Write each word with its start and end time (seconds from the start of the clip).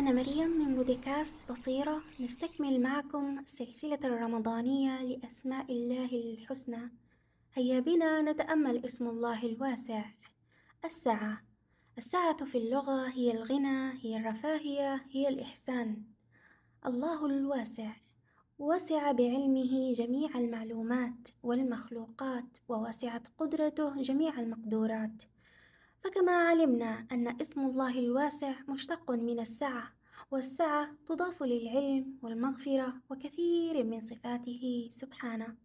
أنا 0.00 0.12
مريم 0.12 0.50
من 0.50 0.74
بودكاست 0.74 1.36
بصيرة. 1.50 2.02
نستكمل 2.20 2.80
معكم 2.80 3.38
السلسلة 3.38 3.98
الرمضانية 4.04 5.02
لأسماء 5.02 5.72
الله 5.72 6.06
الحسنى. 6.06 6.90
هيا 7.54 7.80
بنا 7.80 8.22
نتأمل 8.22 8.84
اسم 8.84 9.08
الله 9.08 9.42
الواسع. 9.42 10.04
السعة 10.84 11.42
السعة 11.98 12.44
في 12.44 12.58
اللغة 12.58 13.08
هي 13.08 13.30
الغنى 13.30 14.04
هي 14.04 14.16
الرفاهية 14.16 15.06
هي 15.10 15.28
الإحسان. 15.28 16.02
الله 16.86 17.26
الواسع. 17.26 17.92
وسع 18.58 19.12
بعلمه 19.12 19.92
جميع 19.92 20.30
المعلومات 20.34 21.28
والمخلوقات 21.42 22.58
ووسعت 22.68 23.28
قدرته 23.38 24.02
جميع 24.02 24.40
المقدورات. 24.40 25.22
فكما 26.04 26.32
علمنا 26.32 27.06
أن 27.12 27.40
اسم 27.40 27.60
الله 27.60 27.98
الواسع 27.98 28.54
مشتق 28.68 29.10
من 29.10 29.40
السعة 29.40 29.92
والسعة 30.30 30.96
تضاف 31.06 31.42
للعلم 31.42 32.18
والمغفرة 32.22 32.94
وكثير 33.10 33.84
من 33.84 34.00
صفاته 34.00 34.88
سبحانه. 34.90 35.56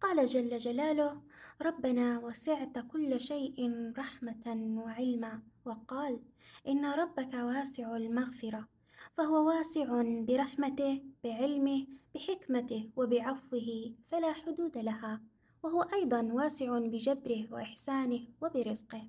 قال 0.00 0.26
جل 0.26 0.58
جلاله 0.58 1.22
ربنا 1.62 2.18
وسعت 2.18 2.78
كل 2.78 3.20
شيء 3.20 3.92
رحمة 3.98 4.76
وعلما 4.84 5.42
وقال 5.64 6.20
إن 6.68 6.84
ربك 6.84 7.34
واسع 7.34 7.96
المغفرة 7.96 8.68
فهو 9.16 9.48
واسع 9.48 10.02
برحمته 10.02 11.02
بعلمه 11.24 11.86
بحكمته 12.14 12.90
وبعفوه 12.96 13.94
فلا 14.06 14.32
حدود 14.32 14.78
لها 14.78 15.20
وهو 15.62 15.82
أيضا 15.82 16.22
واسع 16.22 16.78
بجبره 16.78 17.46
وإحسانه 17.50 18.26
وبرزقه. 18.42 19.08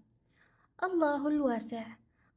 الله 0.83 1.27
الواسع. 1.27 1.85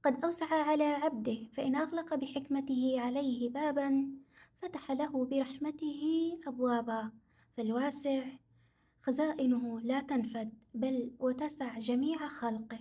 قد 0.03 0.25
أوسع 0.25 0.47
على 0.55 0.85
عبده 0.85 1.39
فإن 1.53 1.77
أغلق 1.77 2.15
بحكمته 2.15 3.01
عليه 3.01 3.49
بابا 3.49 4.09
فتح 4.63 4.91
له 4.91 5.25
برحمته 5.25 6.03
أبوابا. 6.47 7.11
فالواسع 7.57 8.25
خزائنه 9.03 9.81
لا 9.81 10.01
تنفد 10.01 10.53
بل 10.75 11.13
وتسع 11.19 11.79
جميع 11.79 12.29
خلقه. 12.29 12.79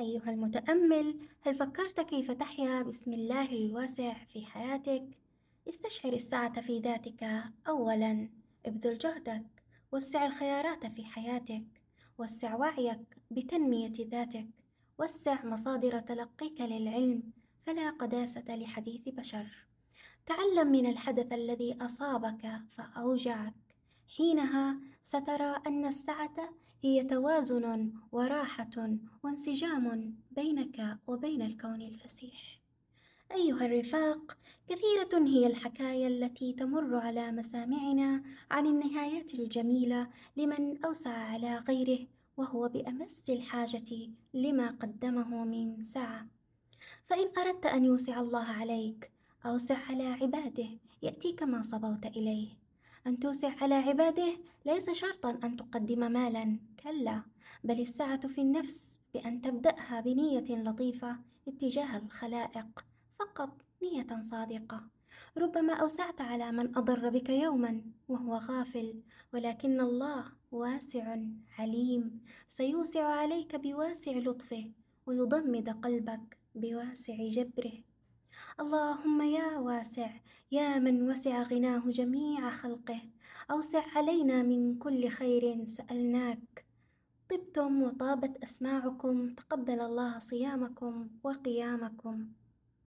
أيها 0.00 0.30
المتأمل 0.30 1.18
هل 1.40 1.54
فكرت 1.54 2.00
كيف 2.00 2.30
تحيا 2.30 2.82
بسم 2.82 3.12
الله 3.12 3.52
الواسع 3.52 4.14
في 4.14 4.46
حياتك؟ 4.46 5.04
استشعر 5.68 6.12
السعة 6.12 6.60
في 6.60 6.78
ذاتك. 6.78 7.42
أولا 7.68 8.28
ابذل 8.66 8.98
جهدك. 8.98 9.46
وسع 9.92 10.26
الخيارات 10.26 10.86
في 10.86 11.04
حياتك. 11.04 11.64
وسع 12.18 12.56
وعيك 12.56 13.18
بتنمية 13.30 13.92
ذاتك. 14.00 14.46
وسع 14.98 15.44
مصادر 15.44 16.00
تلقيك 16.00 16.60
للعلم 16.60 17.22
فلا 17.66 17.90
قداسة 17.90 18.56
لحديث 18.56 19.08
بشر. 19.08 19.46
تعلم 20.26 20.72
من 20.72 20.86
الحدث 20.86 21.32
الذي 21.32 21.76
أصابك 21.80 22.60
فأوجعك. 22.70 23.54
حينها 24.16 24.80
سترى 25.02 25.62
أن 25.66 25.86
السعة 25.86 26.54
هي 26.82 27.04
توازن 27.04 27.92
وراحة 28.12 28.96
وانسجام 29.24 30.14
بينك 30.30 30.98
وبين 31.06 31.42
الكون 31.42 31.82
الفسيح. 31.82 32.60
أيها 33.32 33.66
الرفاق 33.66 34.38
كثيرة 34.68 35.26
هي 35.26 35.46
الحكايا 35.46 36.08
التي 36.08 36.52
تمر 36.52 36.96
على 36.96 37.32
مسامعنا 37.32 38.22
عن 38.50 38.66
النهايات 38.66 39.34
الجميلة 39.34 40.08
لمن 40.36 40.84
أوسع 40.84 41.10
على 41.10 41.58
غيره 41.68 42.06
وهو 42.38 42.68
بأمس 42.68 43.30
الحاجة 43.30 44.10
لما 44.34 44.70
قدمه 44.70 45.44
من 45.44 45.80
سعة. 45.80 46.26
فإن 47.06 47.28
أردت 47.38 47.66
أن 47.66 47.84
يوسع 47.84 48.20
الله 48.20 48.44
عليك 48.44 49.10
أوسع 49.46 49.78
على 49.78 50.06
عباده 50.06 50.68
يأتيك 51.02 51.42
ما 51.42 51.62
صبوت 51.62 52.06
إليه. 52.06 52.48
أن 53.06 53.18
توسع 53.18 53.52
على 53.60 53.74
عباده 53.74 54.38
ليس 54.66 54.90
شرطا 54.90 55.38
أن 55.44 55.56
تقدم 55.56 56.12
مالا 56.12 56.58
كلا 56.82 57.22
بل 57.64 57.80
السعة 57.80 58.28
في 58.28 58.40
النفس 58.40 59.00
بأن 59.14 59.40
تبدأها 59.40 60.00
بنية 60.00 60.44
لطيفة 60.50 61.16
اتجاه 61.48 61.96
الخلائق 61.96 62.84
فقط 63.18 63.62
نية 63.82 64.20
صادقة. 64.20 64.82
ربما 65.38 65.74
أوسعت 65.74 66.20
على 66.20 66.52
من 66.52 66.76
أضر 66.76 67.08
بك 67.08 67.28
يوما 67.28 67.82
وهو 68.08 68.34
غافل 68.36 69.02
ولكن 69.32 69.80
الله 69.80 70.24
واسع 70.52 71.16
عليم. 71.58 72.20
سيوسع 72.50 73.04
عليك 73.04 73.56
بواسع 73.56 74.12
لطفه 74.12 74.72
ويضمد 75.06 75.68
قلبك 75.68 76.38
بواسع 76.54 77.16
جبره. 77.28 77.72
اللهم 78.60 79.22
يا 79.22 79.58
واسع 79.58 80.10
يا 80.52 80.78
من 80.78 81.10
وسع 81.10 81.42
غناه 81.42 81.82
جميع 81.88 82.50
خلقه. 82.50 83.00
أوسع 83.50 83.82
علينا 83.96 84.42
من 84.42 84.78
كل 84.78 85.08
خير 85.08 85.64
سألناك. 85.64 86.64
طبتم 87.30 87.82
وطابت 87.82 88.42
أسماعكم 88.42 89.34
تقبل 89.34 89.80
الله 89.80 90.18
صيامكم 90.18 91.08
وقيامكم. 91.24 92.28